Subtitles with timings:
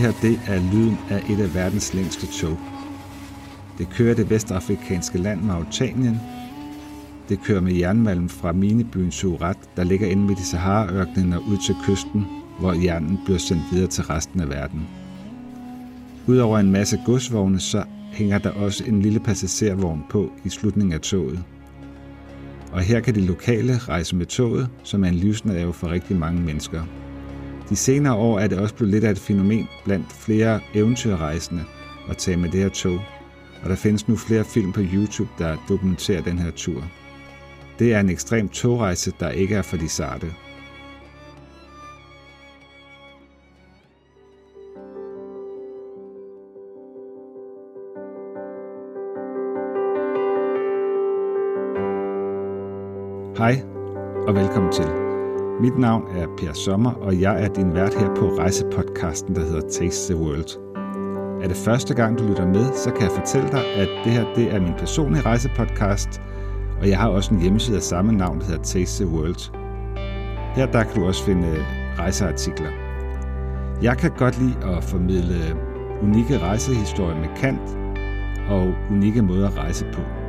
[0.00, 2.58] her det er lyden af et af verdens længste tog.
[3.78, 6.20] Det kører det vestafrikanske land Mauritanien.
[7.28, 11.56] Det kører med jernmalm fra minebyen Surat, der ligger inde midt i Sahara-ørkenen og ud
[11.66, 12.26] til kysten,
[12.58, 14.88] hvor jernen bliver sendt videre til resten af verden.
[16.26, 21.00] Udover en masse godsvogne, så hænger der også en lille passagervogn på i slutningen af
[21.00, 21.44] toget.
[22.72, 26.40] Og her kan de lokale rejse med toget, som er en livsnerve for rigtig mange
[26.40, 26.82] mennesker.
[27.70, 31.64] De senere år er det også blevet lidt af et fænomen blandt flere eventyrrejsende
[32.08, 33.00] at tage med det her tog,
[33.62, 36.84] og der findes nu flere film på YouTube, der dokumenterer den her tur.
[37.78, 40.26] Det er en ekstrem togrejse, der ikke er for de sarte.
[53.36, 53.62] Hej
[54.26, 54.99] og velkommen til.
[55.60, 59.68] Mit navn er Per Sommer, og jeg er din vært her på rejsepodcasten, der hedder
[59.68, 60.50] Taste the World.
[61.42, 64.34] Er det første gang, du lytter med, så kan jeg fortælle dig, at det her
[64.34, 66.20] det er min personlige rejsepodcast,
[66.80, 69.52] og jeg har også en hjemmeside af samme navn, der hedder Taste the World.
[70.54, 71.64] Her der kan du også finde øh,
[71.98, 72.70] rejseartikler.
[73.82, 75.56] Jeg kan godt lide at formidle
[76.02, 77.78] unikke rejsehistorier med kant
[78.48, 80.19] og unikke måder at rejse på.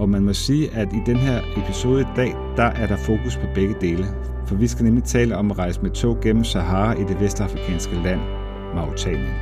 [0.00, 3.36] Og man må sige, at i den her episode i dag, der er der fokus
[3.36, 4.04] på begge dele.
[4.46, 7.94] For vi skal nemlig tale om at rejse med tog gennem Sahara i det vestafrikanske
[7.94, 8.20] land,
[8.74, 9.34] Mauritanien.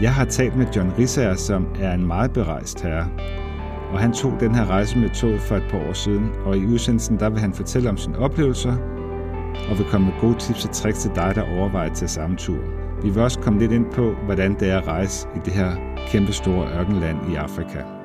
[0.00, 3.08] Jeg har talt med John Risser, som er en meget berejst herre.
[3.92, 6.66] Og han tog den her rejse med tog for et par år siden, og i
[6.66, 8.76] udsendelsen der vil han fortælle om sine oplevelser,
[9.70, 12.58] og vil komme med gode tips og tricks til dig, der overvejer til samme tur.
[13.02, 15.70] Vi vil også komme lidt ind på, hvordan det er at rejse i det her
[16.08, 18.01] kæmpe store ørkenland i Afrika.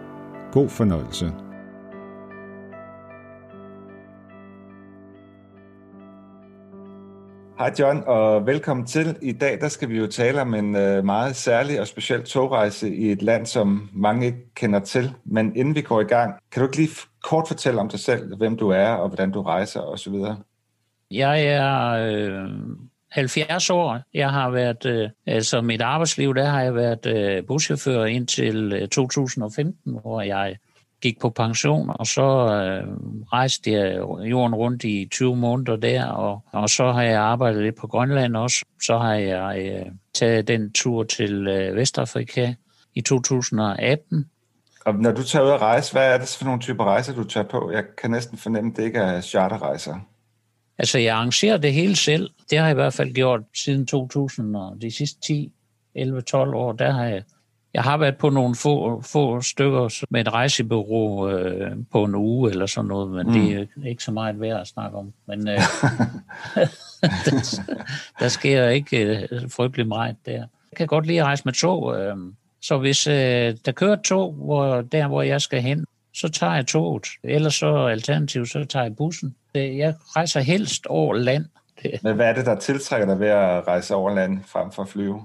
[0.52, 1.26] God fornøjelse.
[7.58, 9.18] Hej John, og velkommen til.
[9.22, 12.96] I dag der skal vi jo tale om en øh, meget særlig og speciel togrejse
[12.96, 15.14] i et land, som mange ikke kender til.
[15.26, 16.90] Men inden vi går i gang, kan du ikke lige
[17.24, 20.14] kort fortælle om dig selv, hvem du er og hvordan du rejser osv.?
[21.12, 22.50] Jeg er øh,
[23.18, 24.00] 70 år.
[24.14, 28.88] Jeg har været, øh, altså mit arbejdsliv, der har jeg været øh, buschauffør indtil øh,
[28.88, 30.56] 2015, hvor jeg
[31.02, 32.88] gik på pension, og så øh,
[33.34, 37.76] rejste jeg jorden rundt i 20 måneder der, og, og så har jeg arbejdet lidt
[37.76, 38.66] på Grønland også.
[38.82, 42.54] Så har jeg øh, taget den tur til øh, Vestafrika
[42.96, 44.30] i 2018.
[44.86, 47.24] Og når du tager ud at rejse, hvad er det for nogle typer rejser, du
[47.24, 47.72] tager på?
[47.72, 49.96] Jeg kan næsten fornemme, at det ikke er charterrejser.
[50.78, 52.30] Altså, jeg arrangerer det hele selv.
[52.50, 55.52] Det har jeg i hvert fald gjort siden 2000, og de sidste 10,
[55.96, 57.24] 11, 12 år, der har jeg
[57.74, 62.50] jeg har været på nogle få, få stykker med et rejsebureau øh, på en uge
[62.52, 63.34] eller sådan noget, men mm.
[63.34, 65.14] det er ikke så meget værd at snakke om.
[65.28, 65.56] Men øh,
[67.26, 67.62] der,
[68.20, 70.32] der sker ikke øh, frygtelig meget der.
[70.32, 72.16] Jeg kan godt lide at rejse med tog, øh,
[72.62, 75.86] så hvis øh, der kører tog, hvor, der hvor jeg skal hen,
[76.20, 77.08] så tager jeg toget.
[77.24, 79.36] Ellers så alternativt, så tager jeg bussen.
[79.54, 81.46] Jeg rejser helst over land.
[82.04, 84.90] Men hvad er det, der tiltrækker dig ved at rejse over land frem for at
[84.90, 85.22] flyve?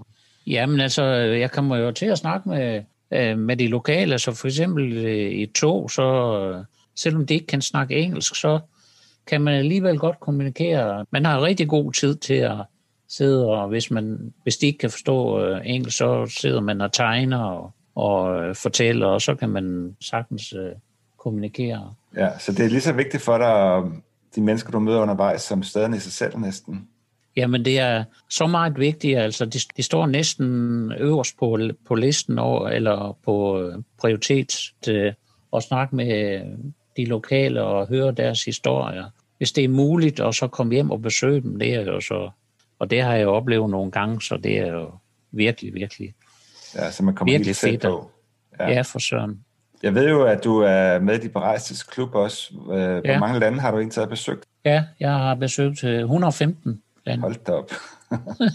[0.47, 4.47] Jamen altså, jeg kommer jo til at snakke med, øh, med de lokale, så for
[4.47, 6.65] eksempel øh, i tog, så øh,
[6.97, 8.61] selvom de ikke kan snakke engelsk, så
[9.27, 11.07] kan man alligevel godt kommunikere.
[11.11, 12.57] Man har rigtig god tid til at
[13.09, 17.45] sidde, og hvis, man, hvis de ikke kan forstå engelsk, så sidder man og tegner
[17.45, 20.55] og, og fortæller, og så kan man sagtens
[21.19, 21.95] kommunikere.
[22.17, 23.83] Ja, så det er lige så vigtigt for dig,
[24.35, 26.89] de mennesker, du møder undervejs, som stadig i sig selv næsten.
[27.37, 29.19] Jamen, det er så meget vigtigt.
[29.19, 35.15] Altså, de, de står næsten øverst på, på listen over, eller på øh, prioritet til
[35.57, 36.41] at snakke med
[36.97, 39.05] de lokale og høre deres historier.
[39.39, 42.31] Hvis det er muligt, og så komme hjem og besøge dem, det er jo så...
[42.79, 44.91] Og det har jeg jo oplevet nogle gange, så det er jo
[45.33, 46.15] virkelig, virkelig
[46.75, 48.11] Ja, så man kommer virkelig fedt på.
[48.61, 48.71] Ja.
[48.71, 49.45] ja, for søren.
[49.83, 52.55] Jeg ved jo, at du er med i de berejstes klub også.
[52.55, 53.19] Øh, hvor ja.
[53.19, 54.45] mange lande har du egentlig besøgt?
[54.65, 57.21] Ja, jeg har besøgt 115 land.
[57.21, 57.71] Hold da op.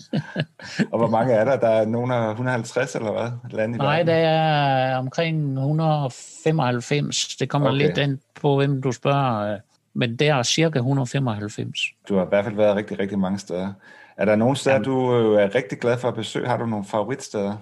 [0.91, 1.59] og hvor mange er der?
[1.59, 3.31] Der er nogen af 150 eller hvad?
[3.57, 7.35] Land i Nej, der er omkring 195.
[7.35, 7.77] Det kommer okay.
[7.77, 9.57] lidt ind på, hvem du spørger.
[9.93, 11.79] Men der er cirka 195.
[12.09, 13.73] Du har i hvert fald været rigtig, rigtig mange steder.
[14.17, 16.47] Er der nogle steder, Jamen, du øh, er rigtig glad for at besøge?
[16.47, 17.55] Har du nogle favoritsteder?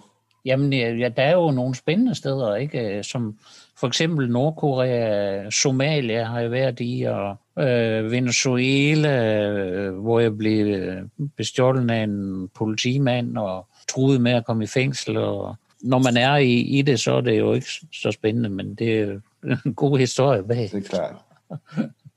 [0.46, 3.04] Jamen, ja, der er jo nogle spændende steder, ikke?
[3.04, 3.38] Som
[3.78, 10.66] for eksempel Nordkorea, Somalia har jeg været i, og øh, Venezuela, øh, hvor jeg blev
[10.66, 11.02] øh,
[11.38, 15.18] bestjålet af en politimand og truet med at komme i fængsel.
[15.18, 18.76] Og når man er i, i det, så er det jo ikke så spændende, men
[18.76, 19.20] det er
[19.66, 20.70] en god historie bag.
[20.72, 21.16] Det er klart.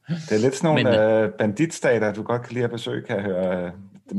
[0.08, 3.16] Det er lidt sådan nogle men, øh, banditstater, du godt kan lide at besøge, kan
[3.16, 3.70] jeg høre.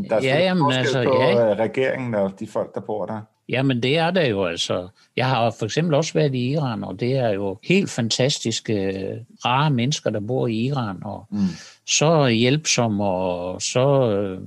[0.09, 1.51] Der er ja, jamen, altså, på ja.
[1.51, 3.21] Øh, regeringen og de folk, der bor der.
[3.49, 4.87] Jamen det er det jo altså.
[5.15, 9.71] Jeg har for eksempel også været i Iran, og det er jo helt fantastiske, rare
[9.71, 11.37] mennesker, der bor i Iran, og mm.
[11.85, 14.41] så hjælpsomme, og så øh,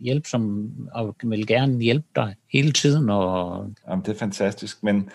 [0.00, 3.10] hjælpsom og vil gerne hjælpe dig hele tiden.
[3.10, 3.66] Og...
[3.88, 5.10] Jamen, det er fantastisk, men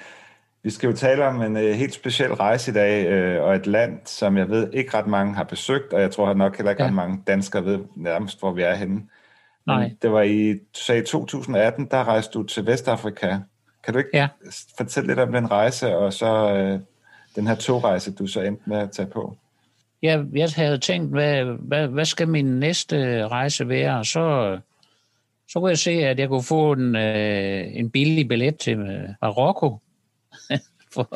[0.63, 3.67] vi skal jo tale om en uh, helt speciel rejse i dag, uh, og et
[3.67, 6.83] land, som jeg ved ikke ret mange har besøgt, og jeg tror nok heller ikke
[6.83, 6.87] ja.
[6.87, 9.01] ret mange danskere ved nærmest, hvor vi er henne.
[9.67, 9.91] Nej.
[10.01, 13.37] det var i, du sagde 2018, der rejste du til Vestafrika.
[13.83, 14.27] Kan du ikke ja.
[14.77, 16.81] fortælle lidt om den rejse, og så uh,
[17.35, 19.37] den her togrejse, du så endte med at tage på?
[20.01, 24.05] Ja, jeg havde tænkt, hvad, hvad, hvad skal min næste rejse være?
[24.05, 24.57] Så,
[25.49, 28.77] så kunne jeg se, at jeg kunne få en, en billig billet til
[29.21, 29.77] Marokko.
[30.93, 31.09] For,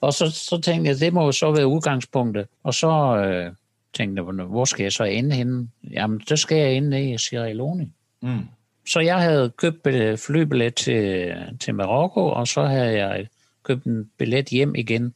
[0.00, 2.46] og så, så tænkte jeg, det må jo så være udgangspunktet.
[2.62, 3.52] Og så øh,
[3.94, 5.68] tænkte jeg, hvor skal jeg så ende henne?
[5.90, 7.90] Jamen, så skal jeg ende i Sierra Leone.
[8.22, 8.40] Mm.
[8.86, 9.88] Så jeg havde købt
[10.20, 13.26] flybillet til, til Marokko, og så havde jeg
[13.62, 15.14] købt en billet hjem igen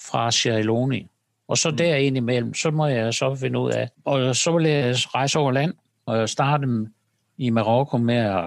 [0.00, 1.00] fra Sierra Leone.
[1.48, 1.76] Og så mm.
[1.76, 3.88] der ind imellem, så må jeg så finde ud af.
[4.04, 5.74] Og så vil jeg rejse over land,
[6.06, 6.66] og starte
[7.38, 8.44] i Marokko med at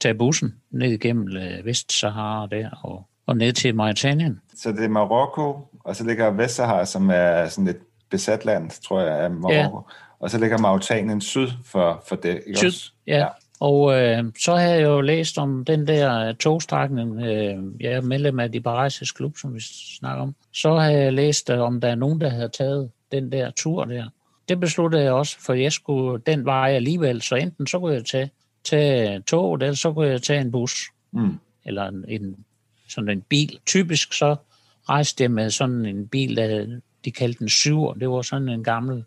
[0.00, 4.40] tage bussen ned igennem øh, Vestsahara der, og og ned til Mauritanien.
[4.54, 7.80] Så det er Marokko, og så ligger Vestsahara, som er sådan et
[8.10, 9.76] besat land, tror jeg, af Marokko.
[9.76, 9.94] Ja.
[10.20, 12.92] Og så ligger Mauritanien syd for, for det, ikke syd, også?
[13.06, 13.18] ja.
[13.18, 13.26] ja.
[13.60, 17.22] Og øh, så har jeg jo læst om den der togstrækning.
[17.22, 19.60] Øh, jeg er medlem af de Barajses Klub, som vi
[20.00, 20.34] snakker om.
[20.52, 23.84] Så har jeg læst, øh, om der er nogen, der havde taget den der tur
[23.84, 24.04] der.
[24.48, 27.22] Det besluttede jeg også, for jeg skulle den vej alligevel.
[27.22, 28.30] Så enten så kunne jeg tage,
[28.64, 30.82] tage tog, eller så kunne jeg tage en bus.
[31.12, 31.38] Mm.
[31.64, 32.36] Eller en, en
[32.88, 33.58] sådan en bil.
[33.66, 34.36] Typisk så
[34.88, 37.94] rejste jeg med sådan en bil, der de kaldte den syver.
[37.94, 39.04] Det var sådan en gammel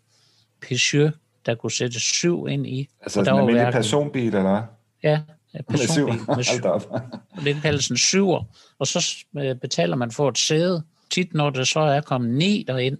[0.68, 1.12] Peugeot,
[1.46, 2.88] der kunne sætte syv ind i.
[3.02, 4.62] Altså og der en almindelig personbil, eller
[5.02, 5.20] Ja,
[5.68, 6.64] personbil med syv.
[6.64, 8.44] og det kaldes en syver.
[8.78, 10.82] Og så øh, betaler man for et sæde.
[11.10, 12.98] Tit når det så er kommet ni derind,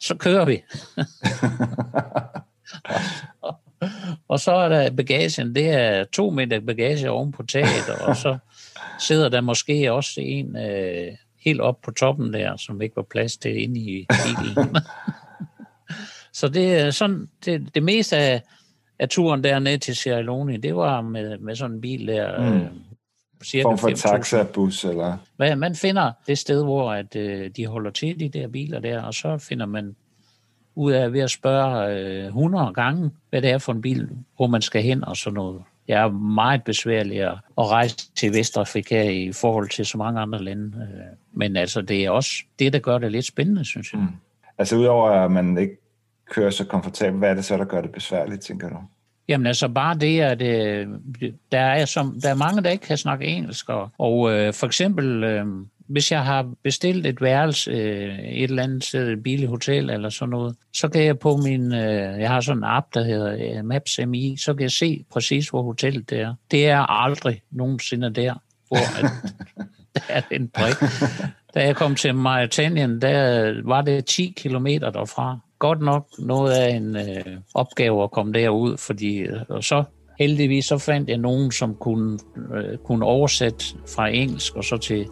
[0.00, 0.62] så kører vi.
[3.40, 3.54] og,
[4.28, 8.38] og så er der bagagen, det er to meter bagage oven på taget, og så
[9.00, 11.12] sidder der måske også en øh,
[11.44, 14.76] helt op på toppen der, som ikke var plads til inde i bilen.
[16.38, 18.42] så det er sådan, det, det meste af,
[18.98, 22.60] af turen dernede til Sierra Leone, det var med, med sådan en bil der, mm.
[22.60, 22.66] øh,
[23.44, 25.16] cirka Form for taxabus, eller?
[25.36, 29.02] Hvad, man finder det sted, hvor at, øh, de holder til, de der biler der,
[29.02, 29.96] og så finder man
[30.74, 34.46] ud af ved at spørge øh, 100 gange, hvad det er for en bil, hvor
[34.46, 39.32] man skal hen og sådan noget det er meget besværligt at rejse til Vestafrika i
[39.32, 40.76] forhold til så mange andre lande.
[40.76, 44.00] Øh, men altså, det er også det, der gør det lidt spændende, synes jeg.
[44.00, 44.08] Mm.
[44.58, 45.76] Altså, udover at man ikke
[46.30, 48.76] kører så komfortabelt, hvad er det så, der gør det besværligt, tænker du?
[49.28, 50.88] Jamen altså bare det, at øh,
[51.52, 54.66] der, er som, der er mange, der ikke kan snakke engelsk, og, og øh, for
[54.66, 55.46] eksempel øh,
[55.86, 60.08] hvis jeg har bestilt et værelse øh, et eller andet sted, et billigt hotel eller
[60.08, 63.58] sådan noget, så kan jeg på min, øh, jeg har sådan en app, der hedder
[63.58, 66.34] øh, Maps MI, så kan jeg se præcis, hvor hotellet det er.
[66.50, 68.34] Det er aldrig nogensinde der,
[68.68, 69.10] hvor at,
[69.94, 70.74] der er en prik.
[71.54, 75.38] Da jeg kom til Mauritanien, der var det 10 kilometer derfra.
[75.58, 79.84] Godt nok noget af en øh, opgave at komme derud, fordi og så
[80.18, 82.18] heldigvis så fandt jeg nogen, som kunne,
[82.54, 83.64] øh, kunne oversætte
[83.94, 85.06] fra engelsk og så til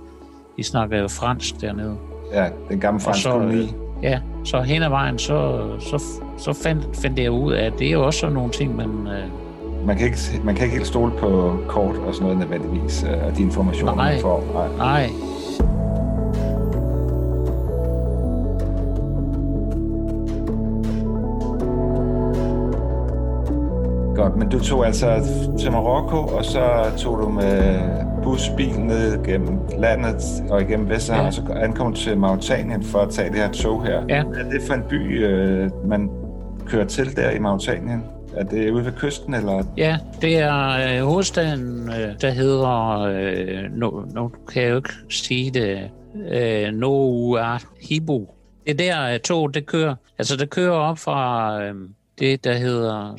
[0.57, 1.97] de snakker jo fransk dernede.
[2.33, 3.63] Ja, den gamle franske koloni.
[3.63, 3.69] Øh,
[4.03, 6.03] ja, så hen ad vejen, så, så,
[6.39, 8.87] så fandt, fandt jeg ud af, at det er jo også nogle ting, man...
[8.87, 13.05] Øh, man kan, ikke, man kan ikke helt stole på kort og sådan noget nødvendigvis,
[13.05, 14.45] øh, og de informationer, nej, man får.
[14.55, 15.11] Nej, nej.
[24.23, 27.81] Godt, men du tog altså til Marokko, og så tog du med
[28.23, 31.27] busbil ned gennem landet og igennem Vestsahara, ja.
[31.27, 34.05] og så ankom til Mauritanien for at tage det her tog her.
[34.09, 34.25] Ja.
[34.25, 36.11] Hvad er det for en by, øh, man
[36.67, 38.05] kører til der i Mauritanien?
[38.37, 39.65] Er det ude ved kysten, eller?
[39.77, 44.93] Ja, det er øh, hovedstaden, øh, der hedder, øh, nu, nu kan jeg jo ikke
[45.09, 45.91] sige det,
[46.33, 48.27] øh, Nouadhibou.
[48.67, 49.95] Det er der, tog det kører.
[50.19, 51.75] Altså, det kører op fra øh,
[52.19, 53.15] det, der hedder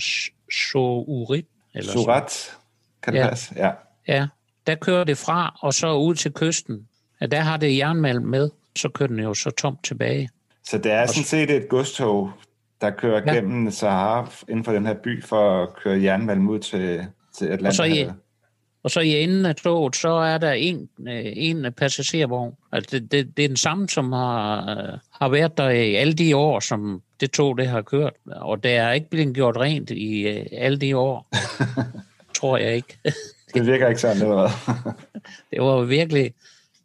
[0.53, 1.45] Sourit.
[1.73, 2.57] Eller Surat,
[3.03, 3.29] kan det ja.
[3.29, 3.53] passe?
[3.55, 3.71] Ja.
[4.07, 4.27] Ja,
[4.67, 6.87] der kører det fra, og så ud til kysten.
[7.21, 10.29] Ja, der har det jernmalm med, så kører den jo så tomt tilbage.
[10.63, 12.31] Så det er sådan set et godstog,
[12.81, 13.33] der kører ja.
[13.33, 17.05] gennem Sahara inden for den her by for at køre jernmalm ud til,
[17.37, 17.65] til Atlanten?
[17.65, 18.13] Og så,
[18.83, 22.55] Og så i enden af toget, så er der en, øh, en passagervogn.
[22.71, 26.13] Altså det, det, det er den samme, som har, øh, har været der i alle
[26.13, 28.13] de år, som det tog, det har kørt.
[28.25, 31.27] Og det er ikke blevet gjort rent i øh, alle de år.
[32.39, 32.97] tror jeg ikke.
[33.53, 34.93] det virker ikke sådan, eller hvad?
[35.51, 36.33] det var virkelig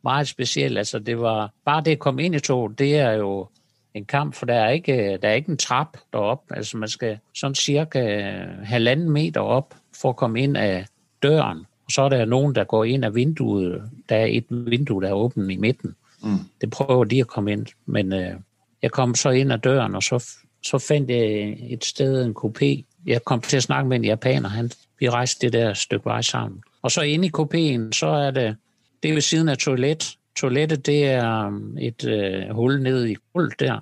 [0.03, 0.79] meget specielt.
[0.79, 3.49] Altså det var, bare det at komme ind i toget, det er jo
[3.95, 6.43] en kamp, for der er ikke, der er ikke en trap derop.
[6.51, 8.31] Altså man skal sådan cirka
[8.65, 10.87] halvanden meter op for at komme ind af
[11.23, 11.67] døren.
[11.89, 13.83] Og så er der nogen, der går ind af vinduet.
[14.09, 15.95] Der er et vindue, der er åbent i midten.
[16.23, 16.39] Mm.
[16.61, 17.67] Det prøver de at komme ind.
[17.87, 18.35] Men øh,
[18.83, 20.25] jeg kom så ind ad døren, og så,
[20.63, 22.83] så fandt jeg et sted, en kopé.
[23.07, 24.49] Jeg kom til at snakke med en japaner.
[24.49, 26.63] Han, vi rejste det der stykke vej sammen.
[26.83, 28.57] Og så inde i kopéen, så er det,
[29.03, 30.17] det er ved siden af toilet.
[30.37, 33.81] Toilettet, det er um, et øh, hul ned i gulvet der.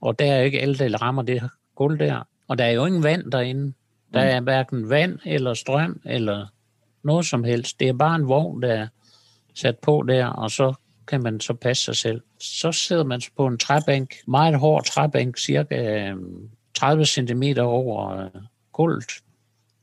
[0.00, 1.42] Og der er ikke alle, der rammer det
[1.74, 2.26] gulv der.
[2.48, 3.72] Og der er jo ingen vand derinde.
[4.14, 6.46] Der er hverken vand eller strøm eller
[7.02, 7.80] noget som helst.
[7.80, 8.86] Det er bare en vogn, der er
[9.54, 10.74] sat på der, og så
[11.06, 12.20] kan man så passe sig selv.
[12.40, 16.12] Så sidder man på en træbænk, meget hård træbænk, cirka
[16.74, 18.42] 30 cm over øh,
[18.72, 19.10] gulvet.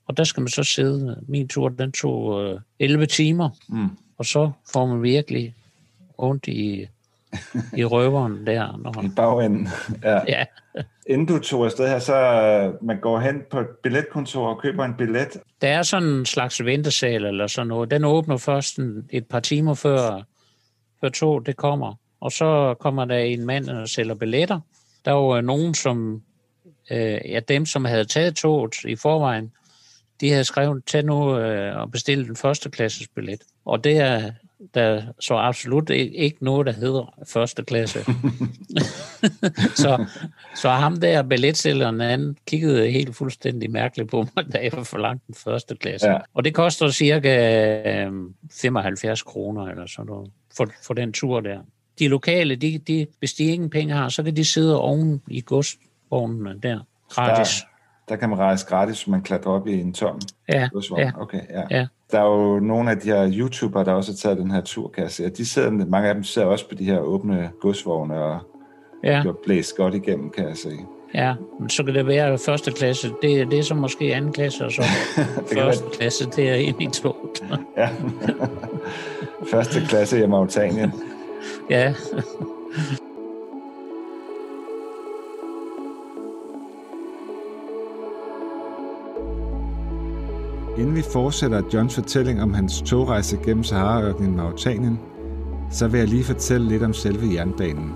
[0.05, 1.23] Og der skal man så sidde.
[1.27, 3.49] Min tur, den tog 11 øh, timer.
[3.69, 3.89] Mm.
[4.17, 5.55] Og så får man virkelig
[6.17, 6.87] ondt i
[7.77, 8.77] i røveren der.
[8.77, 9.03] Når...
[9.03, 9.67] I bagenden,
[10.03, 10.21] ja.
[10.27, 10.43] ja.
[11.07, 14.93] Inden du tog afsted her, så man går hen på et billetkontor og køber en
[14.97, 15.37] billet.
[15.61, 17.91] Der er sådan en slags ventesal eller sådan noget.
[17.91, 20.21] Den åbner først en, et par timer før,
[21.01, 21.93] før tog det kommer.
[22.21, 24.59] Og så kommer der en mand og sælger billetter.
[25.05, 26.21] Der var nogen, som
[26.91, 29.51] øh, ja, dem, som havde taget toget i forvejen,
[30.21, 33.41] de havde skrevet, tag nu øh, og bestil den første klasses billet.
[33.65, 34.31] Og det er
[34.73, 37.99] der så absolut ikke noget, der hedder første klasse.
[39.83, 40.05] så,
[40.55, 45.35] så ham der billetsælgeren, han kiggede helt fuldstændig mærkeligt på mig, da jeg forlangte den
[45.35, 46.07] første klasse.
[46.09, 46.17] Ja.
[46.33, 48.09] Og det koster cirka
[48.51, 51.59] 75 øhm, kroner eller sådan noget for, for den tur der.
[51.99, 55.41] De lokale, de, de, hvis de ingen penge har, så kan de sidde oven i
[55.41, 57.63] godsvognene der, gratis.
[58.09, 61.41] Der, kan man rejse gratis, hvis man klatrer op i en tom ja, ja, okay,
[61.49, 61.63] ja.
[61.71, 61.87] ja.
[62.11, 64.87] Der er jo nogle af de her YouTubere, der også har taget den her tur,
[64.87, 65.29] kan jeg se.
[65.29, 68.39] De sidder, mange af dem sidder også på de her åbne godsvogne og
[69.03, 69.21] ja.
[69.21, 70.69] bliver blæst godt igennem, kan jeg se.
[71.13, 73.07] Ja, men så kan det være første klasse.
[73.21, 74.81] Det, det er så måske anden klasse, og så
[75.53, 75.93] første være...
[75.97, 77.35] klasse, det er ind i to.
[77.77, 77.89] ja.
[79.53, 80.93] første klasse i Mauritanien.
[81.69, 81.93] ja.
[90.77, 94.99] Inden vi fortsætter Johns fortælling om hans togrejse gennem Sahara-ørkenen i Mauritanien,
[95.71, 97.93] så vil jeg lige fortælle lidt om selve jernbanen.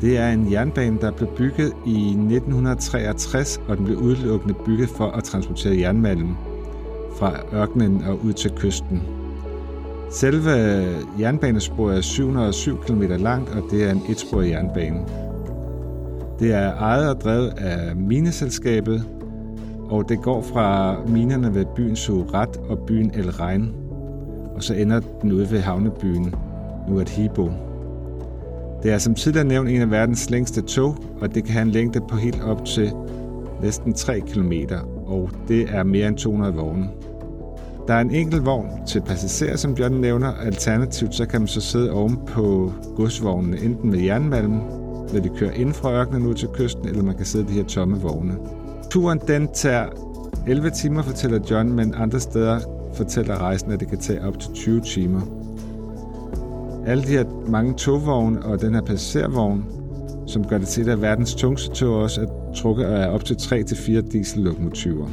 [0.00, 5.06] Det er en jernbane, der blev bygget i 1963, og den blev udelukkende bygget for
[5.06, 6.36] at transportere jernmalm
[7.16, 9.02] fra ørkenen og ud til kysten.
[10.10, 10.50] Selve
[11.20, 15.00] jernbanesporet er 707 km langt, og det er en etsporet jernbane.
[16.38, 19.04] Det er ejet og drevet af mineselskabet,
[19.90, 23.72] og det går fra minerne ved byen Surat og byen El Rein,
[24.56, 26.34] og så ender den ude ved havnebyen
[26.88, 27.50] Nuat Hibo.
[28.82, 31.70] Det er som tidligere nævnt en af verdens længste tog, og det kan have en
[31.70, 32.92] længde på helt op til
[33.62, 34.52] næsten 3 km,
[35.06, 36.88] og det er mere end 200 vogne.
[37.88, 40.32] Der er en enkelt vogn til passagerer, som Bjørn nævner.
[40.32, 44.60] Alternativt så kan man så sidde oven på godsvognene, enten med jernmalm,
[45.12, 47.52] når de kører ind fra ørkenen ud til kysten, eller man kan sidde i de
[47.52, 48.34] her tomme vogne.
[48.94, 49.86] Turen den tager
[50.46, 52.60] 11 timer, fortæller John, men andre steder
[52.96, 55.20] fortæller rejsen, at det kan tage op til 20 timer.
[56.86, 59.64] Alle de her mange togvogne og den her passagervogn,
[60.26, 63.34] som gør det til et af verdens tungste tog også, er trukket af op til
[63.34, 65.08] 3-4 diesellokomotiver.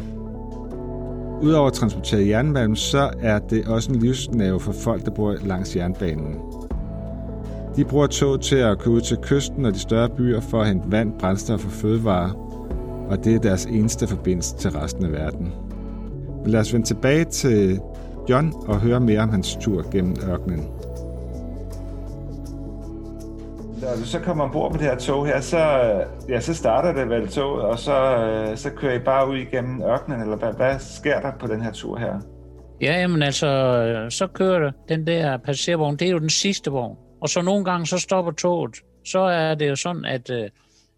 [1.42, 5.76] Udover at transportere jernmalm, så er det også en livsnerve for folk, der bor langs
[5.76, 6.36] jernbanen.
[7.76, 10.68] De bruger tog til at køre ud til kysten og de større byer for at
[10.68, 12.51] hente vand, brændstof og fødevarer,
[13.12, 15.54] og det er deres eneste forbindelse til resten af verden.
[16.42, 17.80] Men lad os vende tilbage til
[18.30, 20.60] John og høre mere om hans tur gennem ørkenen.
[23.82, 25.58] Når du så kommer ombord på det her tog her, så,
[26.30, 28.18] ja, så starter det vel toget, og så,
[28.56, 31.72] så kører I bare ud igennem ørkenen, eller hvad, hvad sker der på den her
[31.72, 32.14] tur her?
[32.82, 33.48] Ja, jamen altså,
[34.10, 34.74] så kører det.
[34.90, 36.98] Den der passagervogn, det er jo den sidste vogn.
[37.22, 38.76] Og så nogle gange, så stopper toget.
[39.06, 40.48] Så er det jo sådan, at uh,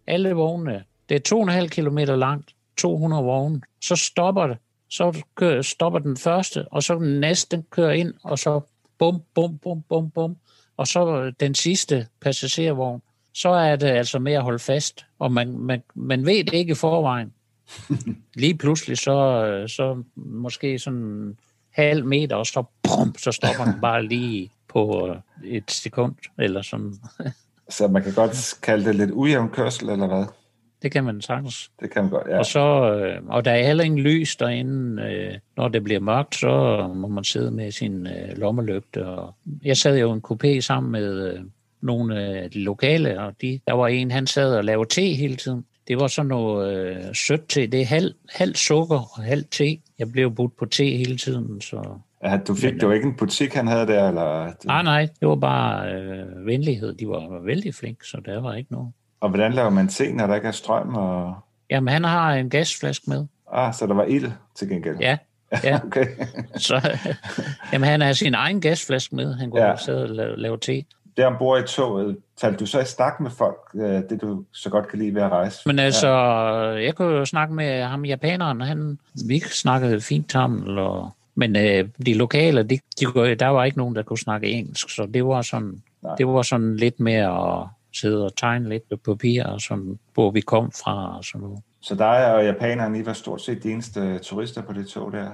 [0.08, 3.62] alle vognene, det er 2,5 km langt, 200 vogne.
[3.82, 4.58] Så stopper det.
[4.90, 8.62] Så kører, stopper den første, og så den næste kører ind, og så
[9.00, 10.36] bum, bum, bum, bum, bum.
[10.78, 13.02] Og så den sidste passagervogn.
[13.34, 16.72] Så er det altså med at holde fast, og man, man, man ved det ikke
[16.72, 17.34] i forvejen.
[18.36, 21.38] Lige pludselig så, så måske sådan
[21.70, 26.96] halv meter, og så, brum, så stopper den bare lige på et sekund, eller sådan.
[27.70, 30.26] Så man kan godt kalde det lidt ujævn kørsel, eller hvad?
[30.84, 31.72] Det kan man sagtens.
[31.80, 32.38] Det kan man godt, ja.
[32.38, 35.04] Og, så, øh, og der er heller ingen lys derinde.
[35.04, 39.06] Øh, når det bliver mørkt, så må man sidde med sin øh, lommelygte.
[39.06, 41.40] Og jeg sad jo i en coupé sammen med øh,
[41.82, 45.36] nogle af de lokale, og de, der var en, han sad og lavede te hele
[45.36, 45.66] tiden.
[45.88, 47.68] Det var sådan noget øh, sødt te.
[47.68, 49.78] Det er halv, halv sukker og halv te.
[50.00, 51.98] Jeg blev budt på te hele tiden, så...
[52.24, 54.52] Ja, du fik, det var ikke en butik, han havde der, eller?
[54.66, 56.94] Nej, nej, det var bare øh, venlighed.
[56.94, 58.92] De var vældig flinke, så der var ikke noget.
[59.24, 60.96] Og hvordan laver man te, når der ikke er strøm?
[60.96, 61.36] Og...
[61.70, 63.25] Jamen, han har en gasflaske med.
[63.51, 64.98] Ah, så der var ild til gengæld?
[65.00, 65.18] Ja,
[65.63, 65.80] ja.
[65.86, 66.06] okay.
[66.56, 66.98] så,
[67.74, 69.34] jamen, han har sin egen gasflaske med.
[69.34, 69.75] Han kunne ja.
[69.75, 70.84] sidde og lave, lave te.
[71.18, 74.70] Der ombord i toget, talte du så i snak med folk, øh, det du så
[74.70, 75.62] godt kan lide ved at rejse?
[75.65, 76.86] Men altså, ja.
[76.86, 81.89] jeg kunne jo snakke med ham japaneren, han, vi snakkede fint sammen, og, men øh,
[82.06, 85.42] de lokale, de, de, der var ikke nogen, der kunne snakke engelsk, så det var
[85.42, 86.15] sådan, Nej.
[86.15, 90.72] det var sådan lidt mere sidde og tegne lidt på papir, sådan, hvor vi kom
[90.72, 91.60] fra og sådan noget.
[91.82, 95.30] Så dig og japanerne, I var stort set de eneste turister på det tog der?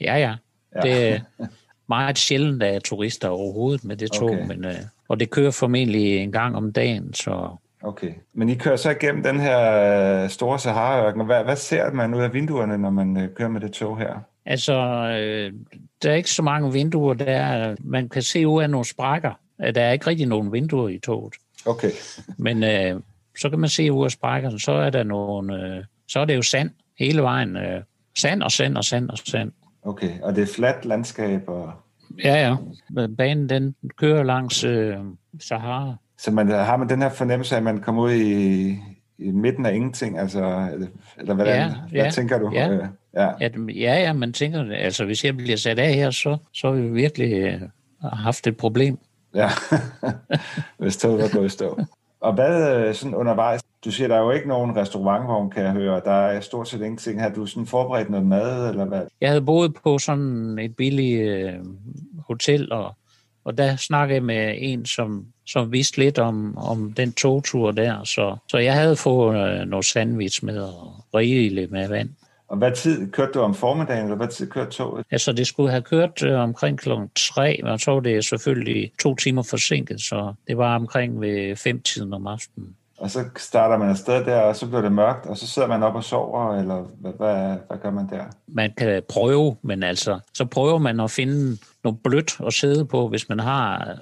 [0.00, 0.34] Ja, ja.
[0.74, 0.80] ja.
[0.80, 1.20] Det er
[1.88, 4.46] meget sjældent, at er turister overhovedet med det tog, okay.
[4.46, 4.74] men, øh,
[5.08, 7.56] og det kører formentlig en gang om dagen, så...
[7.82, 11.26] Okay, men I kører så igennem den her øh, store Sahara-ørken.
[11.26, 14.20] Hvad, hvad ser man ud af vinduerne, når man øh, kører med det tog her?
[14.46, 14.74] Altså,
[15.20, 15.52] øh,
[16.02, 17.14] der er ikke så mange vinduer.
[17.14, 19.32] Der man kan se ud af nogle sprækker.
[19.74, 21.34] Der er ikke rigtig nogen vinduer i toget.
[21.66, 21.90] Okay.
[22.38, 23.00] Men øh,
[23.38, 26.36] så kan man se ud af sprækkerne, så er der nogle, øh, så er det
[26.36, 27.56] jo sand hele vejen.
[27.56, 27.82] Øh,
[28.18, 29.52] sand og sand og sand og sand.
[29.82, 31.48] Okay, og det er fladt landskab?
[31.48, 31.72] Og...
[32.24, 32.56] Ja,
[32.94, 33.06] ja.
[33.06, 34.96] Banen den kører langs øh,
[35.40, 35.96] Sahara.
[36.18, 38.68] Så man, har man den her fornemmelse af, at man kommer ud i,
[39.18, 40.18] i midten af ingenting?
[40.18, 40.68] Altså,
[41.18, 42.50] eller hvordan, ja, hvad ja, tænker du?
[42.54, 42.70] Ja.
[42.70, 43.30] Øh, ja.
[43.40, 46.74] Ja, ja, ja, man tænker, altså hvis jeg bliver sat af her, så, så har
[46.74, 47.60] vi virkelig øh,
[48.02, 48.98] haft et problem.
[49.34, 49.50] Ja,
[50.78, 51.78] hvis toget var gået i stå.
[52.20, 53.60] Og hvad øh, sådan undervejs?
[53.84, 56.00] Du siger, der er jo ikke nogen restaurantvogn, kan jeg høre.
[56.04, 57.22] Der er stort set ingenting.
[57.22, 59.02] Har du sådan forberedt noget mad, eller hvad?
[59.20, 61.52] Jeg havde boet på sådan et billigt øh,
[62.26, 62.94] hotel, og,
[63.44, 68.04] og der snakkede jeg med en, som, som vidste lidt om, om den togtur der.
[68.04, 72.10] Så, så jeg havde fået øh, noget sandwich med og rigeligt med vand.
[72.48, 75.06] Og hvad tid kørte du om formiddagen, eller hvad tid kørte toget?
[75.10, 76.90] Altså, det skulle have kørt øh, omkring kl.
[77.16, 82.12] 3, men så var det selvfølgelig to timer forsinket, så det var omkring ved fem-tiden
[82.12, 82.76] om aftenen.
[82.98, 85.82] Og så starter man afsted der, og så bliver det mørkt, og så sidder man
[85.82, 88.24] op og sover, eller hvad, hvad, hvad gør man der?
[88.46, 93.08] Man kan prøve, men altså, så prøver man at finde noget blødt at sidde på,
[93.08, 93.98] hvis man har,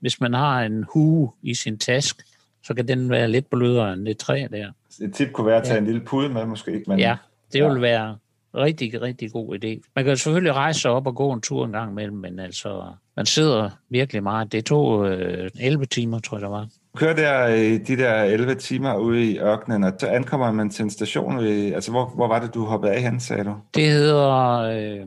[0.00, 2.22] hvis man har en hue i sin task,
[2.62, 4.72] så kan den være lidt blødere end det træ der.
[5.00, 5.80] Et tip kunne være at tage ja.
[5.80, 6.84] en lille pude med, måske.
[6.86, 6.98] Men...
[6.98, 7.16] Ja,
[7.52, 7.80] det vil ja.
[7.80, 8.16] være
[8.54, 9.90] rigtig, rigtig god idé.
[9.96, 12.92] Man kan selvfølgelig rejse sig op og gå en tur en gang imellem, men altså,
[13.16, 14.52] man sidder virkelig meget.
[14.52, 16.68] Det tog øh, 11 timer, tror jeg, der var.
[16.96, 20.82] Kører der i de der 11 timer ude i ørkenen, og så ankommer man til
[20.82, 21.38] en station.
[21.38, 23.54] Ved, altså, hvor, hvor var det, du hoppede af hen, sagde du?
[23.74, 24.58] Det hedder...
[24.58, 25.06] Øh,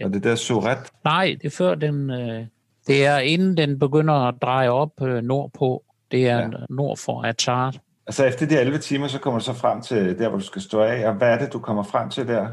[0.00, 0.04] ja.
[0.04, 0.78] Og det der Suret?
[1.04, 2.10] Nej, det er før den...
[2.10, 2.46] Øh,
[2.86, 5.84] det er inden den begynder at dreje op øh, nordpå.
[6.10, 6.48] Det er ja.
[6.70, 7.80] nord for Atart.
[8.06, 10.62] Altså efter de 11 timer, så kommer du så frem til der, hvor du skal
[10.62, 12.48] stå af, og hvad er det, du kommer frem til der?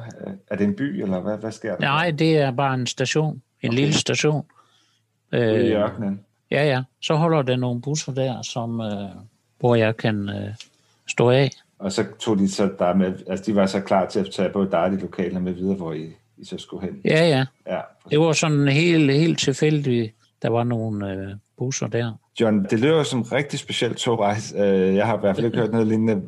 [0.47, 1.81] Er det en by, eller hvad, hvad sker der?
[1.81, 3.41] Nej, det er bare en station.
[3.61, 3.79] En okay.
[3.79, 4.45] lille station.
[5.33, 6.21] I øh, ørkenen?
[6.51, 6.81] Ja, ja.
[7.01, 9.09] Så holder der nogle busser der, som, øh,
[9.59, 10.55] hvor jeg kan øh,
[11.07, 11.51] stå af.
[11.79, 14.49] Og så tog de så der med, altså de var så klar til at tage
[14.49, 17.01] både dig de lokale med videre, hvor I, I så skulle hen?
[17.05, 17.45] Ja, ja.
[17.67, 20.15] ja det var sådan helt, helt tilfældigt.
[20.41, 22.13] Der var nogle øh, busser der.
[22.39, 24.57] John, det lyder som en rigtig speciel togrejse.
[24.57, 26.21] Øh, jeg har i hvert fald ikke hørt noget lignende.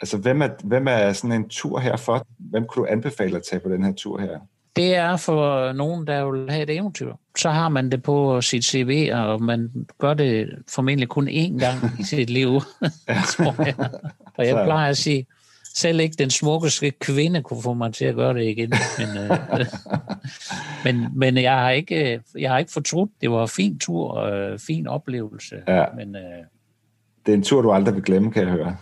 [0.00, 2.26] Altså, hvem er, hvem er sådan en tur her for?
[2.38, 4.38] Hvem kunne du anbefale at tage på den her tur her?
[4.76, 7.12] Det er for nogen, der vil have et eventyr.
[7.38, 12.00] Så har man det på sit CV, og man gør det formentlig kun én gang
[12.00, 12.48] i sit liv,
[13.36, 13.74] tror jeg.
[14.36, 15.26] Og jeg plejer at sige,
[15.78, 18.72] selv ikke den smukkeste kvinde kunne få mig til at gøre det igen.
[18.98, 19.66] Men, øh,
[20.84, 23.10] men, men jeg, har ikke, jeg har ikke fortrudt.
[23.20, 25.56] Det var en fin tur og øh, fin oplevelse.
[25.68, 25.84] Ja.
[25.96, 26.22] Men, øh,
[27.26, 28.76] det er en tur, du aldrig vil glemme, kan jeg høre.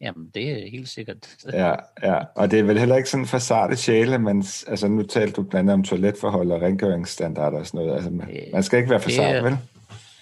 [0.00, 1.36] Jamen, det er helt sikkert.
[1.52, 5.02] ja, ja, og det er vel heller ikke sådan for sarte sjæle, men altså, nu
[5.02, 7.94] talte du blandt andet om toiletforhold og rengøringsstandarder og sådan noget.
[7.94, 9.58] Altså, man, man skal ikke være for sart, vel?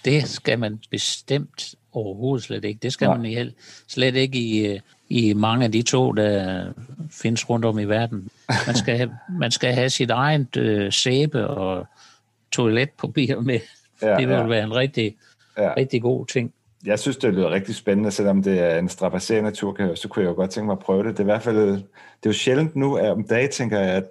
[0.05, 2.79] Det skal man bestemt overhovedet slet ikke.
[2.83, 3.15] Det skal ja.
[3.17, 3.53] man
[3.89, 6.65] slet ikke i, i mange af de to, der
[7.11, 8.29] findes rundt om i verden.
[8.67, 11.87] Man skal have, man skal have sit eget øh, sæbe og
[12.53, 13.61] toiletpapir med.
[14.03, 14.47] Ja, det vil ja.
[14.47, 15.17] være en rigtig,
[15.59, 15.75] ja.
[15.77, 16.53] rigtig god ting.
[16.87, 20.31] Jeg synes, det lyder rigtig spændende, selvom det er en strapasserende tur, så kunne jeg
[20.31, 21.11] jo godt tænke mig at prøve det.
[21.13, 21.83] Det er i hvert fald, det
[22.23, 24.05] er jo sjældent nu, at om dagen tænker jeg, at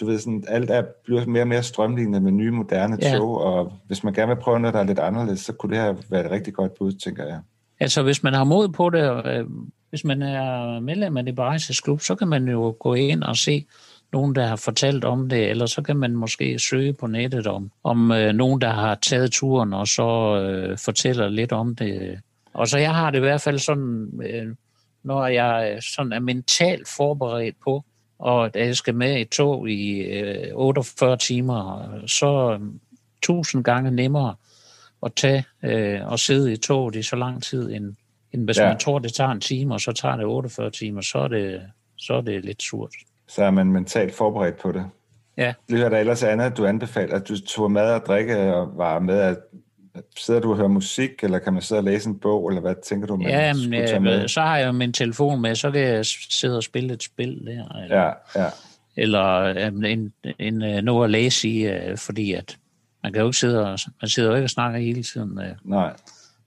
[0.00, 3.16] du ved, sådan, alt er, bliver mere og mere strømlignet med nye, moderne ja.
[3.16, 5.84] tog, og hvis man gerne vil prøve noget, der er lidt anderledes, så kunne det
[5.84, 7.40] her være et rigtig godt bud, tænker jeg.
[7.80, 9.44] Altså, hvis man har mod på det, øh,
[9.90, 13.66] hvis man er medlem af det Klub, så kan man jo gå ind og se
[14.12, 17.70] nogen, der har fortalt om det, eller så kan man måske søge på nettet om,
[17.84, 22.20] om øh, nogen, der har taget turen, og så øh, fortæller lidt om det.
[22.54, 24.54] Og så jeg har det i hvert fald sådan, øh,
[25.04, 27.84] når jeg sådan er mentalt forberedt på,
[28.18, 32.60] og da jeg skal med i tog i øh, 48 timer, så øh,
[33.22, 34.34] tusind gange nemmere
[35.02, 37.94] at tage øh, og sidde i toget i så lang tid, end,
[38.32, 38.68] end hvis ja.
[38.68, 41.62] man tror, det tager en time, og så tager det 48 timer, så er det,
[41.96, 42.94] så er det lidt surt.
[43.28, 44.84] Så er man mentalt forberedt på det.
[45.36, 45.54] Ja.
[45.68, 48.98] Det er der ellers andet, du anbefaler, at du tog mad og drikke og var
[48.98, 49.38] med at
[50.16, 52.74] Sidder du og hører musik, eller kan man sidde og læse en bog, eller hvad
[52.84, 54.28] tænker du, man ja, men, skulle tage med?
[54.28, 57.82] så har jeg min telefon med, så kan jeg sidde og spille et spil der.
[57.82, 58.48] Eller, ja, ja.
[58.96, 62.56] Eller en, en, en, øh, noget at læse i, øh, fordi at
[63.02, 65.38] man kan jo ikke sidde og, man sidder jo ikke og snakker hele tiden.
[65.38, 65.52] Øh.
[65.64, 65.92] Nej,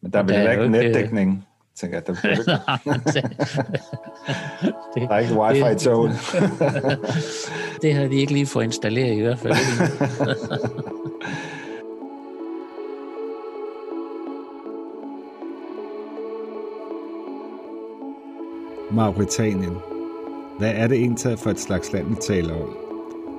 [0.02, 2.08] men der bliver ikke netdækning, tænker jeg.
[2.08, 2.52] Der, bliver ikke...
[5.10, 6.12] der er ikke wifi i toget.
[7.82, 9.56] det har de ikke lige fået installeret i hvert fald.
[18.92, 19.74] Mauritanien.
[20.58, 22.78] Hvad er det egentlig for et slags land, vi taler om?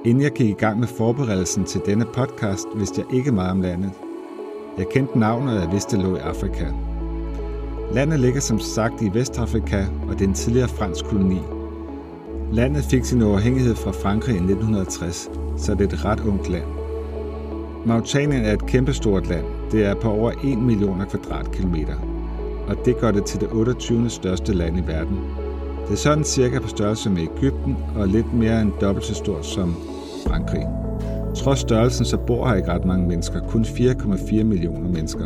[0.05, 3.61] Inden jeg gik i gang med forberedelsen til denne podcast, vidste jeg ikke meget om
[3.61, 3.91] landet.
[4.79, 6.67] Jeg kendte navnet, og jeg vidste, det lå i Afrika.
[7.93, 11.41] Landet ligger som sagt i Vestafrika, og det er en tidligere fransk koloni.
[12.53, 16.69] Landet fik sin uafhængighed fra Frankrig i 1960, så det er et ret ungt land.
[17.87, 19.45] Mauritanien er et kæmpestort land.
[19.73, 22.11] Det er på over 1 millioner kvadratkilometer
[22.71, 24.11] og det gør det til det 28.
[24.11, 25.19] største land i verden.
[25.91, 29.47] Det er sådan cirka på størrelse med Ægypten og lidt mere end dobbelt så stort
[29.47, 29.77] som
[30.27, 30.67] Frankrig.
[31.35, 35.25] Trods størrelsen så bor her ikke ret mange mennesker, kun 4,4 millioner mennesker,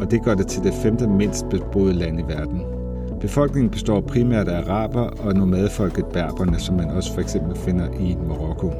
[0.00, 2.62] og det gør det til det femte mindst beboede land i verden.
[3.20, 8.16] Befolkningen består primært af araber og nomadefolket berberne, som man også for eksempel finder i
[8.28, 8.72] Marokko.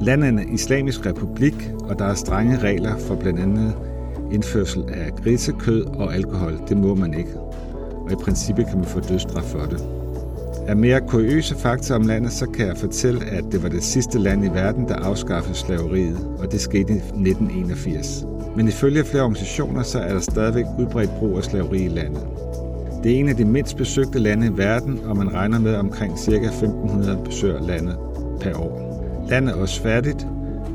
[0.00, 3.74] Landet er en islamisk republik, og der er strenge regler for blandt andet
[4.32, 6.60] indførsel af grisekød og alkohol.
[6.68, 7.30] Det må man ikke.
[8.12, 9.84] Og i princippet kan man få dødsstraf for det.
[10.68, 14.18] Af mere kuriøse fakta om landet, så kan jeg fortælle, at det var det sidste
[14.18, 18.26] land i verden, der afskaffede slaveriet, og det skete i 1981.
[18.56, 22.22] Men ifølge flere organisationer, så er der stadigvæk udbredt brug af slaveri i landet.
[23.02, 26.18] Det er en af de mindst besøgte lande i verden, og man regner med omkring
[26.18, 26.30] ca.
[26.30, 27.96] 1500 besøger landet
[28.40, 29.04] per år.
[29.28, 30.26] Landet er også fattigt,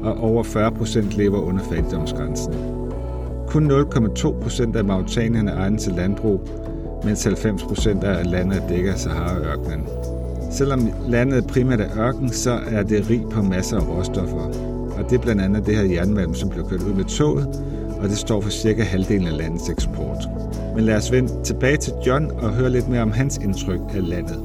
[0.04, 2.54] og over 40 procent lever under fattigdomsgrænsen.
[3.48, 6.42] Kun 0,2 procent af Mauritanien er egnet til landbrug,
[7.08, 9.88] mens 90 procent af landet er dækket af Sahara-ørkenen.
[10.52, 14.44] Selvom landet primært er ørken, så er det rig på masser af råstoffer.
[14.98, 17.48] Og det er blandt andet det her jernmalm, som bliver kørt ud med toget,
[18.02, 20.18] og det står for cirka halvdelen af landets eksport.
[20.76, 24.10] Men lad os vende tilbage til John og høre lidt mere om hans indtryk af
[24.10, 24.38] landet.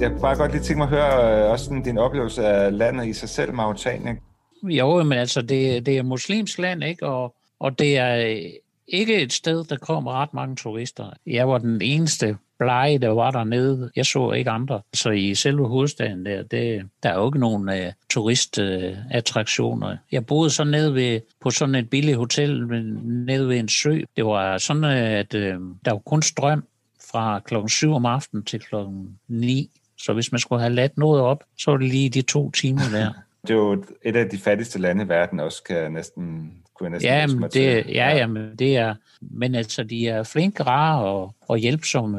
[0.00, 2.78] Jeg kunne bare godt lige tænke mig at høre øh, også sådan, din oplevelse af
[2.78, 4.18] landet i sig selv, Mauritanien.
[4.62, 7.06] Jo, men altså, det, det er muslimsk land, ikke?
[7.06, 8.40] Og, og det er
[8.88, 11.10] ikke et sted, der kom ret mange turister.
[11.26, 13.90] Jeg var den eneste blege, der var dernede.
[13.96, 14.80] Jeg så ikke andre.
[14.94, 19.90] Så i selve hovedstaden der, det, der er jo ikke nogen uh, turistattraktioner.
[19.90, 22.66] Uh, jeg boede så nede ved, på sådan et billigt hotel
[23.02, 24.00] nede ved en sø.
[24.16, 25.40] Det var sådan, at uh,
[25.84, 26.64] der var kun strøm
[27.10, 29.70] fra klokken 7 om aftenen til klokken 9.
[29.98, 32.82] Så hvis man skulle have ladt noget op, så var det lige de to timer
[32.92, 33.12] der.
[33.42, 36.84] Det er jo et af de fattigste lande i verden også, kan jeg næsten, kunne
[36.86, 40.62] jeg næsten ja, men det, ja, ja, men det er, men altså, de er flinke,
[40.62, 42.18] rare og, og hjælpsomme.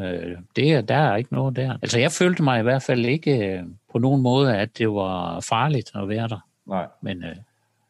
[0.55, 1.77] Det er, der er ikke noget der.
[1.81, 5.39] Altså, jeg følte mig i hvert fald ikke øh, på nogen måde, at det var
[5.39, 6.45] farligt at være der.
[6.67, 6.87] Nej.
[7.01, 7.35] Men øh,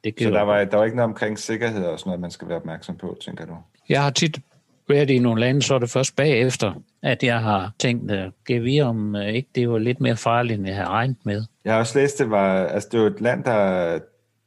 [0.03, 2.47] det Så der var, der var ikke noget omkring sikkerhed og sådan noget, man skal
[2.47, 3.55] være opmærksom på, tænker du?
[3.89, 4.39] Jeg har tit
[4.89, 8.63] været i nogle lande, så er det først bagefter, at jeg har tænkt, at øh,
[8.63, 11.43] vi om ikke det var lidt mere farligt, end jeg havde regnet med.
[11.65, 13.99] Jeg har også læst, det var, altså det var et land, der,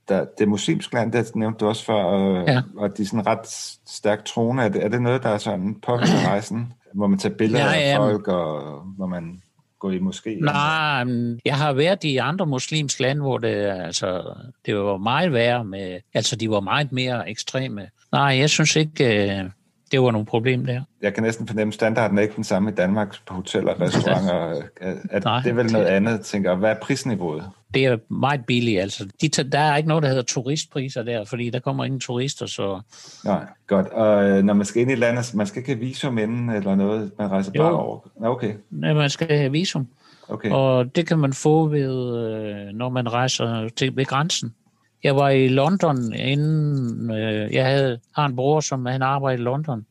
[0.08, 2.62] der det er muslimsk land, det nævnte du også før, og, ja.
[2.76, 3.46] og de er sådan ret
[3.86, 4.62] stærkt troende.
[4.62, 5.92] Er det, er det noget, der er sådan på
[6.26, 9.42] rejsen, hvor man tager billeder ja, af folk, og hvor man
[9.78, 10.44] går i moské?
[10.44, 11.04] Nej,
[11.44, 14.34] jeg har været i andre muslimske lande, hvor det, altså,
[14.66, 17.88] det var meget værre med, altså de var meget mere ekstreme.
[18.12, 19.44] Nej, jeg synes ikke, øh,
[19.92, 20.82] det var nogle problem der.
[21.02, 23.80] Jeg kan næsten fornemme, at standarden er ikke den samme i Danmark på hoteller og
[23.80, 24.62] restauranter.
[24.80, 26.54] at, at Nej, det er vel noget andet, tænker.
[26.54, 27.50] Hvad er prisniveauet?
[27.74, 28.80] Det er meget billigt.
[28.80, 29.08] Altså.
[29.20, 32.46] De, der er ikke noget, der hedder turistpriser der, fordi der kommer ingen turister.
[32.46, 32.80] Så...
[33.24, 33.88] Nej, godt.
[33.88, 36.74] Og øh, når man skal ind i landet, man skal ikke have visum inden eller
[36.74, 37.98] noget, man rejser bare over?
[38.22, 38.54] Okay.
[38.70, 39.88] Nej, man skal have visum.
[40.28, 40.50] Okay.
[40.50, 44.54] Og det kan man få ved, øh, når man rejser til ved grænsen.
[45.02, 49.44] Jeg var i London, inden øh, jeg havde, har en bror, som han arbejder i
[49.44, 49.86] London.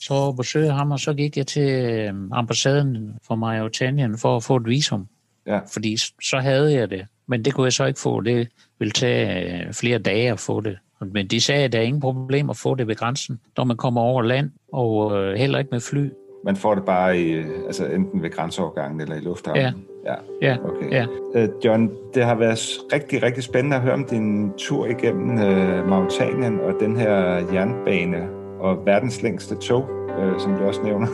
[0.00, 4.66] Så besøgte ham, og så gik jeg til ambassaden for Mauritanien for at få et
[4.66, 5.06] visum.
[5.46, 5.58] Ja.
[5.72, 7.06] Fordi så havde jeg det.
[7.26, 8.20] Men det kunne jeg så ikke få.
[8.20, 10.78] Det ville tage øh, flere dage at få det.
[11.00, 13.76] Men de sagde, at der er ingen problem at få det ved grænsen, når man
[13.76, 16.10] kommer over land, og øh, heller ikke med fly.
[16.44, 19.62] Man får det bare i, altså enten ved grænseovergangen eller i lufthavnen?
[19.62, 19.72] Ja.
[20.06, 20.90] Ja, ja, okay.
[20.90, 21.06] ja.
[21.34, 22.58] Uh, John, det har været
[22.92, 27.14] rigtig, rigtig spændende at høre om din tur igennem uh, Mauritanien og den her
[27.52, 28.28] jernbane
[28.60, 31.06] og verdens længste tog, uh, som du også nævner.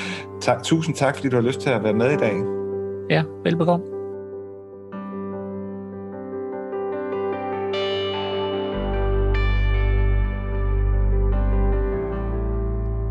[0.40, 2.55] tak, tusind tak, fordi du har lyst til at være med i dag.
[3.10, 3.86] Ja, velbekomme.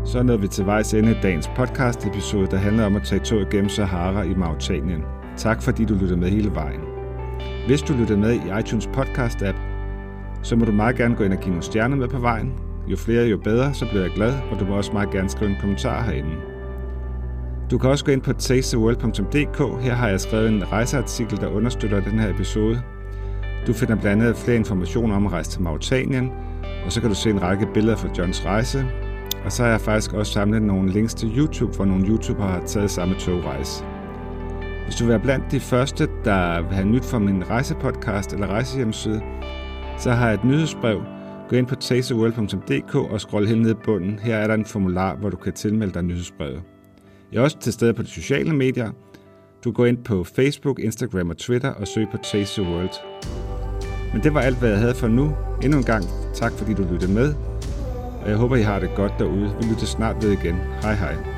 [0.04, 3.20] Så nåede vi til vejs ende af dagens podcast episode, der handler om at tage
[3.20, 5.02] toget gennem Sahara i Mauritanien.
[5.36, 6.80] Tak fordi du lyttede med hele vejen.
[7.66, 9.58] Hvis du lytter med i iTunes podcast app,
[10.42, 12.52] så må du meget gerne gå ind og give nogle stjerner med på vejen.
[12.88, 15.50] Jo flere, jo bedre, så bliver jeg glad, og du må også meget gerne skrive
[15.50, 16.55] en kommentar herinde.
[17.70, 19.82] Du kan også gå ind på tastetheworld.dk.
[19.82, 22.82] Her har jeg skrevet en rejseartikel, der understøtter den her episode.
[23.66, 26.30] Du finder blandt andet flere informationer om at rejse til Mauritanien,
[26.84, 28.86] og så kan du se en række billeder fra Johns rejse.
[29.44, 32.62] Og så har jeg faktisk også samlet nogle links til YouTube, hvor nogle YouTubere har
[32.66, 33.84] taget samme togrejse.
[34.84, 38.46] Hvis du vil være blandt de første, der vil have nyt fra min rejsepodcast eller
[38.46, 39.22] rejsehjemmeside,
[39.98, 41.02] så har jeg et nyhedsbrev.
[41.48, 44.18] Gå ind på tasteworld.dk og scroll helt ned i bunden.
[44.18, 46.62] Her er der en formular, hvor du kan tilmelde dig nyhedsbrevet.
[47.36, 48.90] Jeg er også til stede på de sociale medier.
[49.64, 52.90] Du går ind på Facebook, Instagram og Twitter og søg på Taste the World.
[54.12, 55.36] Men det var alt, hvad jeg havde for nu.
[55.62, 57.34] Endnu en gang tak, fordi du lyttede med.
[58.22, 59.56] Og jeg håber, I har det godt derude.
[59.60, 60.54] Vi lytter snart ved igen.
[60.82, 61.35] Hej hej.